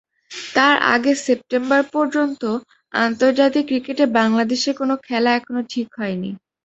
[0.55, 2.41] তার আগে সেপ্টেম্বর পর্যন্ত
[2.93, 6.31] আন্তর্জাতিক ক্রিকেটে বাংলাদেশের কোনো খেলা এখনো ঠিক হয়নি।